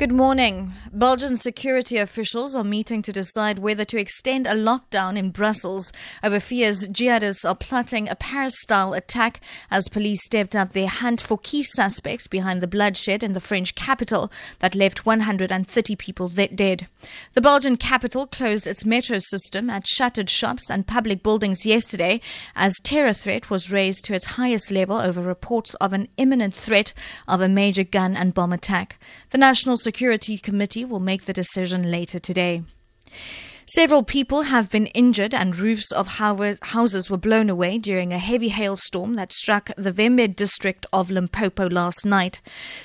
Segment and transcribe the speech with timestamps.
[0.00, 0.72] Good morning.
[0.90, 5.92] Belgian security officials are meeting to decide whether to extend a lockdown in Brussels
[6.24, 11.20] over fears jihadists are plotting a Paris style attack as police stepped up their hunt
[11.20, 16.86] for key suspects behind the bloodshed in the French capital that left 130 people dead.
[17.34, 22.22] The Belgian capital closed its metro system at shuttered shops and public buildings yesterday
[22.56, 26.94] as terror threat was raised to its highest level over reports of an imminent threat
[27.28, 28.98] of a major gun and bomb attack.
[29.28, 29.89] The National Security
[30.42, 32.62] Committee will make the decision later today.
[33.74, 38.48] Several people have been injured and roofs of houses were blown away during a heavy
[38.48, 42.40] hailstorm that struck the Vhembe district of Limpopo last night.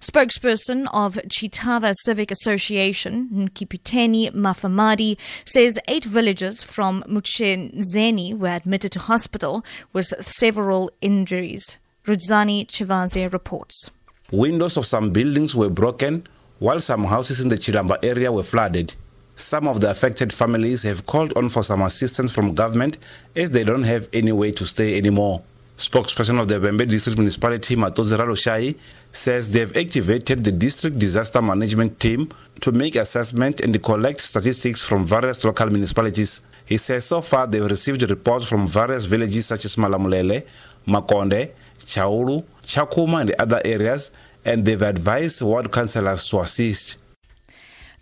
[0.00, 9.00] Spokesperson of Chitava Civic Association, Nkipiteni Mafamadi, says eight villagers from Mchenzeni were admitted to
[9.00, 9.62] hospital
[9.92, 11.76] with several injuries.
[12.06, 13.90] Rudzani Chivaze reports.
[14.32, 16.26] Windows of some buildings were broken
[16.60, 18.94] while some houses in the Chilamba area were flooded.
[19.34, 22.98] Some of the affected families have called on for some assistance from government
[23.34, 25.42] as they don't have any way to stay anymore.
[25.78, 28.74] Spokesperson of the Vhembe District Municipality, Matozeralo Shai,
[29.12, 32.28] says they have activated the district disaster management team
[32.60, 36.42] to make assessment and collect statistics from various local municipalities.
[36.66, 40.46] He says so far they've received reports from various villages such as Malamulele,
[40.86, 44.12] Makonde, Chaulu, Chakuma and other areas
[44.44, 46.98] and they've advised ward councillors to assist.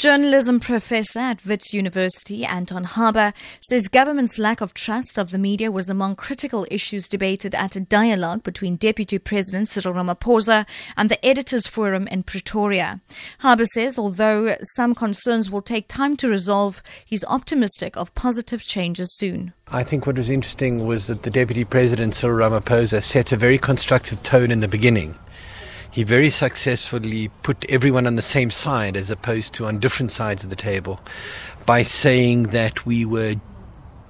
[0.00, 5.70] Journalism professor at Wits University, Anton Harber, says government's lack of trust of the media
[5.70, 11.22] was among critical issues debated at a dialogue between Deputy President Cyril Ramaphosa and the
[11.22, 13.00] Editors Forum in Pretoria.
[13.40, 19.14] Harber says although some concerns will take time to resolve, he's optimistic of positive changes
[19.18, 19.52] soon.
[19.68, 23.58] I think what was interesting was that the Deputy President Cyril Ramaphosa set a very
[23.58, 25.14] constructive tone in the beginning
[25.90, 30.44] he very successfully put everyone on the same side as opposed to on different sides
[30.44, 31.00] of the table
[31.66, 33.34] by saying that we were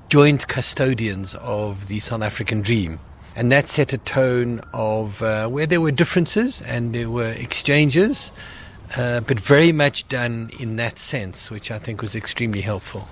[0.09, 2.99] joint custodians of the South African dream.
[3.37, 8.33] And that set a tone of uh, where there were differences and there were exchanges,
[8.97, 13.09] uh, but very much done in that sense, which I think was extremely helpful.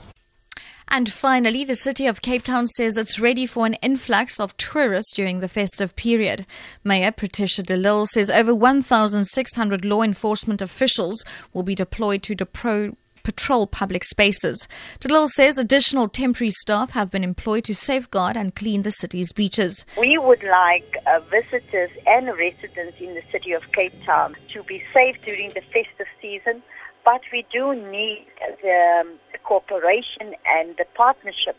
[0.90, 5.14] And finally, the city of Cape Town says it's ready for an influx of tourists
[5.14, 6.46] during the festive period.
[6.82, 12.96] Mayor Patricia de Lille says over 1,600 law enforcement officials will be deployed to depro-
[13.22, 14.66] patrol public spaces.
[15.00, 19.34] De Lille says additional temporary staff have been employed to safeguard and clean the city's
[19.34, 19.84] beaches.
[19.98, 24.82] We would like uh, visitors and residents in the city of Cape Town to be
[24.94, 26.62] safe during the festive season,
[27.04, 28.26] but we do need
[28.62, 29.02] the
[29.44, 31.56] cooperation and the partnership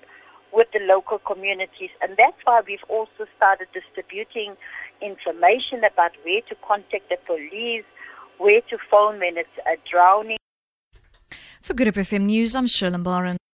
[0.52, 1.90] with the local communities.
[2.02, 4.56] And that's why we've also started distributing
[5.02, 7.86] information about where to contact the police,
[8.38, 10.38] where to phone when it's a drowning.
[11.62, 13.40] For Good FM News, I'm Shirley Barron.